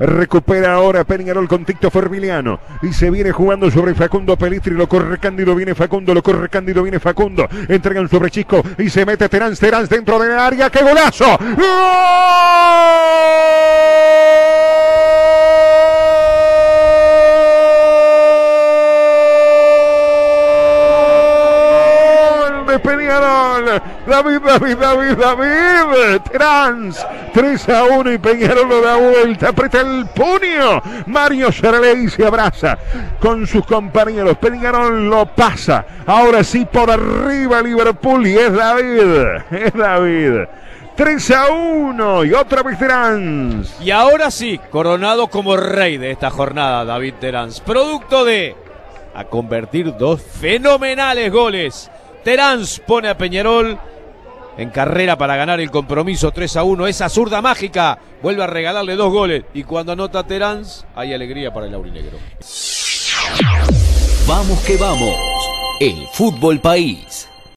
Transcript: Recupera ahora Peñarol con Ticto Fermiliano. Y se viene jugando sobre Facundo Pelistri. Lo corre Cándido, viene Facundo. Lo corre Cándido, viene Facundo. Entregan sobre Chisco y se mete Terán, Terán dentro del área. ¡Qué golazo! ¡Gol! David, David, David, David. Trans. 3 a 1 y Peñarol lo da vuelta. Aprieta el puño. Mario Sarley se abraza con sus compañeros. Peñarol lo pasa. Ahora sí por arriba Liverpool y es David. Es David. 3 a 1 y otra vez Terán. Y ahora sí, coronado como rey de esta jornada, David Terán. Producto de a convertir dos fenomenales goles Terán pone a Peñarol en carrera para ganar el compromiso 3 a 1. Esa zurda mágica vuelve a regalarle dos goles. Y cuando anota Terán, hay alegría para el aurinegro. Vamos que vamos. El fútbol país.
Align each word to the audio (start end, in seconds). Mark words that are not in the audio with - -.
Recupera 0.00 0.72
ahora 0.72 1.04
Peñarol 1.04 1.46
con 1.46 1.66
Ticto 1.66 1.90
Fermiliano. 1.90 2.58
Y 2.80 2.94
se 2.94 3.10
viene 3.10 3.32
jugando 3.32 3.70
sobre 3.70 3.94
Facundo 3.94 4.36
Pelistri. 4.36 4.72
Lo 4.72 4.88
corre 4.88 5.18
Cándido, 5.18 5.54
viene 5.54 5.74
Facundo. 5.74 6.14
Lo 6.14 6.22
corre 6.22 6.48
Cándido, 6.48 6.82
viene 6.82 6.98
Facundo. 6.98 7.46
Entregan 7.68 8.08
sobre 8.08 8.30
Chisco 8.30 8.62
y 8.78 8.88
se 8.88 9.04
mete 9.04 9.28
Terán, 9.28 9.54
Terán 9.54 9.86
dentro 9.86 10.18
del 10.18 10.32
área. 10.32 10.70
¡Qué 10.70 10.82
golazo! 10.82 11.38
¡Gol! 11.56 12.69
David, 23.10 24.40
David, 24.44 24.76
David, 24.76 25.16
David. 25.16 26.20
Trans. 26.32 27.06
3 27.32 27.68
a 27.68 27.84
1 27.84 28.12
y 28.12 28.18
Peñarol 28.18 28.68
lo 28.68 28.80
da 28.80 28.96
vuelta. 28.96 29.48
Aprieta 29.48 29.80
el 29.80 30.06
puño. 30.06 30.82
Mario 31.06 31.50
Sarley 31.50 32.08
se 32.08 32.24
abraza 32.24 32.78
con 33.20 33.46
sus 33.46 33.66
compañeros. 33.66 34.36
Peñarol 34.38 35.08
lo 35.08 35.26
pasa. 35.26 35.84
Ahora 36.06 36.44
sí 36.44 36.64
por 36.64 36.90
arriba 36.90 37.62
Liverpool 37.62 38.26
y 38.26 38.36
es 38.36 38.52
David. 38.52 39.42
Es 39.50 39.72
David. 39.74 40.46
3 40.96 41.30
a 41.30 41.50
1 41.50 42.24
y 42.24 42.34
otra 42.34 42.62
vez 42.62 42.78
Terán. 42.78 43.64
Y 43.80 43.90
ahora 43.90 44.30
sí, 44.30 44.60
coronado 44.70 45.28
como 45.28 45.56
rey 45.56 45.96
de 45.96 46.10
esta 46.10 46.30
jornada, 46.30 46.84
David 46.84 47.14
Terán. 47.20 47.50
Producto 47.64 48.24
de 48.24 48.54
a 49.14 49.24
convertir 49.24 49.96
dos 49.96 50.22
fenomenales 50.22 51.32
goles 51.32 51.90
Terán 52.24 52.62
pone 52.86 53.08
a 53.08 53.16
Peñarol 53.16 53.78
en 54.56 54.70
carrera 54.70 55.16
para 55.16 55.36
ganar 55.36 55.60
el 55.60 55.70
compromiso 55.70 56.32
3 56.32 56.56
a 56.58 56.64
1. 56.64 56.86
Esa 56.86 57.08
zurda 57.08 57.40
mágica 57.40 57.98
vuelve 58.22 58.42
a 58.42 58.46
regalarle 58.46 58.96
dos 58.96 59.10
goles. 59.12 59.44
Y 59.54 59.64
cuando 59.64 59.92
anota 59.92 60.26
Terán, 60.26 60.62
hay 60.94 61.14
alegría 61.14 61.52
para 61.52 61.66
el 61.66 61.74
aurinegro. 61.74 62.18
Vamos 64.26 64.60
que 64.60 64.76
vamos. 64.76 65.16
El 65.80 66.06
fútbol 66.12 66.60
país. 66.60 67.29